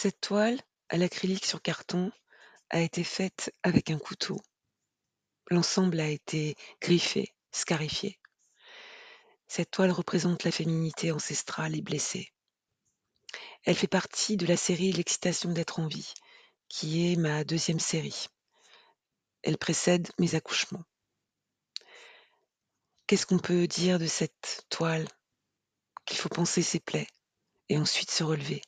[0.00, 2.12] Cette toile, à l'acrylique sur carton,
[2.70, 4.40] a été faite avec un couteau.
[5.50, 8.16] L'ensemble a été griffé, scarifié.
[9.48, 12.32] Cette toile représente la féminité ancestrale et blessée.
[13.64, 16.14] Elle fait partie de la série L'excitation d'être en vie,
[16.68, 18.28] qui est ma deuxième série.
[19.42, 20.84] Elle précède mes accouchements.
[23.08, 25.08] Qu'est-ce qu'on peut dire de cette toile?
[26.06, 27.08] Qu'il faut penser ses plaies
[27.68, 28.62] et ensuite se relever.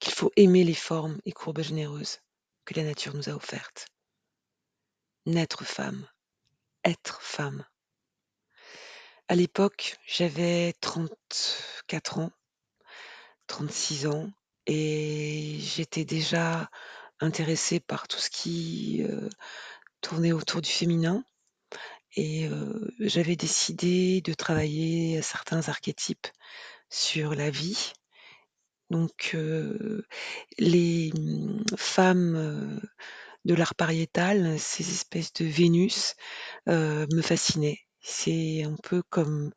[0.00, 2.18] Qu'il faut aimer les formes et courbes généreuses
[2.64, 3.86] que la nature nous a offertes.
[5.26, 6.08] Naître femme,
[6.84, 7.64] être femme.
[9.28, 12.32] À l'époque, j'avais 34 ans,
[13.46, 14.32] 36 ans,
[14.66, 16.70] et j'étais déjà
[17.20, 19.28] intéressée par tout ce qui euh,
[20.00, 21.24] tournait autour du féminin.
[22.16, 26.26] Et euh, j'avais décidé de travailler certains archétypes
[26.88, 27.92] sur la vie.
[28.90, 29.36] Donc,
[30.58, 32.80] les mmh, femmes
[33.44, 36.14] de l'art pariétal, ces espèces de Vénus,
[36.66, 37.80] me fascinaient.
[38.02, 39.52] C'est un peu comme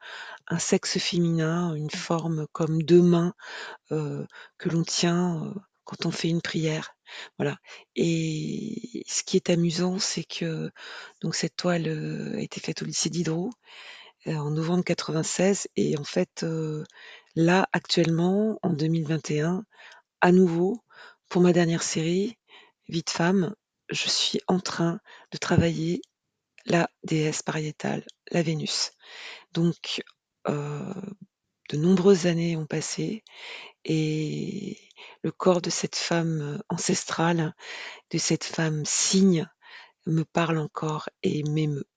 [0.47, 3.33] un sexe féminin, une forme comme deux mains
[3.91, 4.25] euh,
[4.58, 5.53] que l'on tient euh,
[5.86, 6.95] quand on fait une prière.
[7.38, 7.58] Voilà.
[7.95, 10.71] Et ce qui est amusant, c'est que
[11.21, 13.52] donc cette toile euh, a été faite au lycée Diderot
[14.25, 16.45] en novembre 96 et en fait
[17.36, 19.66] là actuellement en 2021
[20.22, 20.84] à nouveau
[21.30, 22.38] pour ma dernière série
[22.89, 23.56] Vie de femme,
[23.89, 25.00] je suis en train
[25.31, 26.02] de travailler
[26.66, 28.92] la déesse pariétale, la Vénus.
[29.54, 30.04] Donc
[30.50, 30.94] euh,
[31.70, 33.23] de nombreuses années ont passé
[33.86, 34.78] et
[35.23, 37.56] le corps de cette femme ancestrale,
[38.11, 39.50] de cette femme cygne,
[40.06, 41.88] me parle encore et m'émeut.